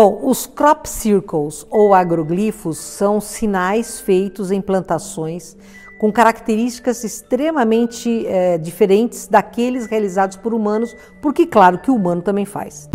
[0.00, 5.56] Bom, os crop circles ou agroglifos são sinais feitos em plantações
[5.98, 12.44] com características extremamente é, diferentes daqueles realizados por humanos, porque, claro, que o humano também
[12.44, 12.88] faz.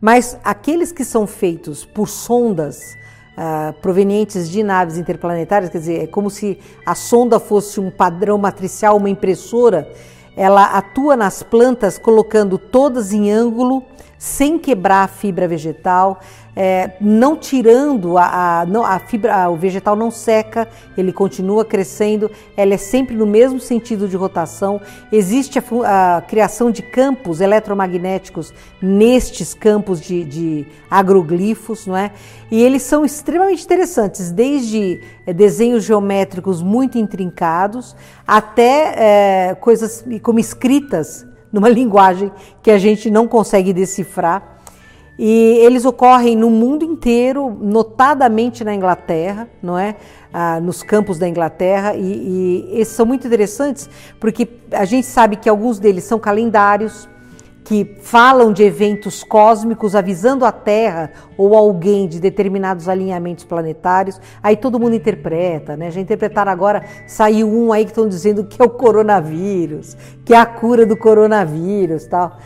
[0.00, 2.96] Mas aqueles que são feitos por sondas
[3.36, 8.38] uh, provenientes de naves interplanetárias, quer dizer, é como se a sonda fosse um padrão
[8.38, 9.92] matricial, uma impressora,
[10.34, 13.84] ela atua nas plantas colocando todas em ângulo,
[14.20, 16.20] sem quebrar a fibra vegetal,
[16.54, 21.64] é, não tirando a, a, não, a fibra, a, o vegetal não seca, ele continua
[21.64, 24.78] crescendo, ela é sempre no mesmo sentido de rotação.
[25.10, 32.12] Existe a, criação de campos eletromagnéticos nestes campos de, de, agroglifos, não é?
[32.50, 40.38] E eles são extremamente interessantes, desde é, desenhos geométricos muito intrincados até é, coisas como
[40.38, 44.58] escritas numa linguagem que a gente não consegue decifrar.
[45.18, 49.96] E eles ocorrem no mundo inteiro, notadamente na Inglaterra, não é?
[50.32, 55.36] Ah, nos campos da Inglaterra, e, e esses são muito interessantes porque a gente sabe
[55.36, 57.06] que alguns deles são calendários
[57.70, 64.20] que falam de eventos cósmicos avisando a Terra ou alguém de determinados alinhamentos planetários.
[64.42, 65.88] Aí todo mundo interpreta, né?
[65.88, 70.36] Já interpretaram agora, saiu um aí que estão dizendo que é o coronavírus, que é
[70.36, 72.38] a cura do coronavírus, tal.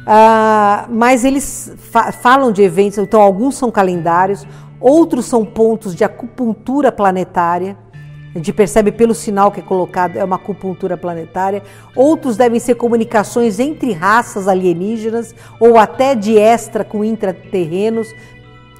[0.00, 4.44] Uh, mas eles fa falam de eventos, então alguns são calendários,
[4.80, 7.78] outros são pontos de acupuntura planetária.
[8.34, 11.62] A gente percebe pelo sinal que é colocado, é uma acupuntura planetária.
[11.94, 18.14] Outros devem ser comunicações entre raças alienígenas ou até de extra com intraterrenos.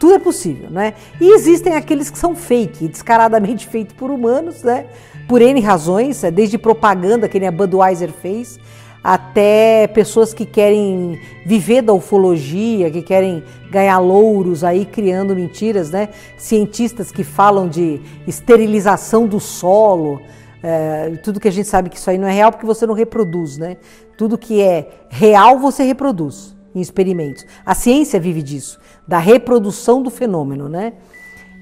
[0.00, 0.94] Tudo é possível, né?
[1.20, 4.86] E existem aqueles que são fake, descaradamente feitos por humanos, né?
[5.28, 8.58] Por N razões, desde propaganda que nem a Budweiser fez,
[9.02, 16.10] até pessoas que querem viver da ufologia, que querem ganhar louros aí criando mentiras, né?
[16.38, 20.20] Cientistas que falam de esterilização do solo,
[20.62, 22.94] é, tudo que a gente sabe que isso aí não é real porque você não
[22.94, 23.76] reproduz, né?
[24.16, 27.44] Tudo que é real você reproduz em experimentos.
[27.66, 30.92] A ciência vive disso, da reprodução do fenômeno, né?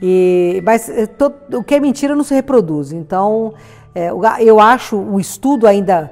[0.02, 1.08] E, mas é,
[1.54, 2.92] o que é mentira não se reproduz.
[2.92, 3.54] Então,
[3.94, 6.10] é, eu acho o estudo ainda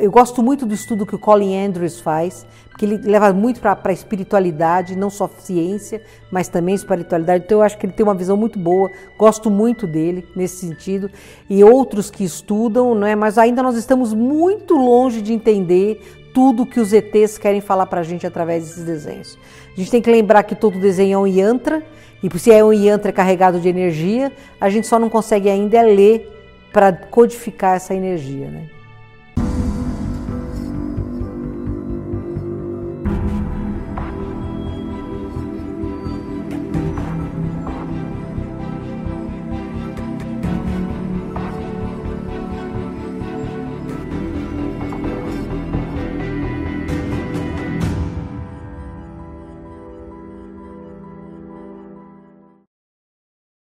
[0.00, 3.78] eu gosto muito do estudo que o Colin Andrews faz, porque ele leva muito para
[3.82, 7.44] a espiritualidade, não só ciência, mas também espiritualidade.
[7.44, 11.10] Então eu acho que ele tem uma visão muito boa, gosto muito dele nesse sentido.
[11.48, 13.14] E outros que estudam, não é?
[13.14, 16.00] mas ainda nós estamos muito longe de entender
[16.34, 19.38] tudo que os ETs querem falar para a gente através desses desenhos.
[19.72, 21.82] A gente tem que lembrar que todo desenho é um yantra,
[22.22, 26.28] e se é um yantra carregado de energia, a gente só não consegue ainda ler
[26.72, 28.48] para codificar essa energia.
[28.48, 28.79] Né?